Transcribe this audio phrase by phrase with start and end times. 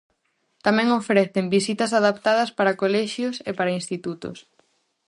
[0.65, 4.37] Tamén ofrecen visitas adaptadas para colexios e para institutos.